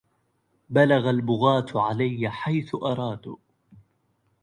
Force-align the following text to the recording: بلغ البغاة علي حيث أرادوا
بلغ 0.69 1.09
البغاة 1.09 1.65
علي 1.75 2.29
حيث 2.29 2.75
أرادوا 2.75 3.35